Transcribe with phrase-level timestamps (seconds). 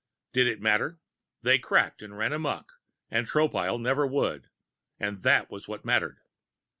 [0.33, 0.99] Did it matter?
[1.43, 4.49] They cracked and ran amok, and Tropile never would,
[4.99, 6.21] and that was what mattered.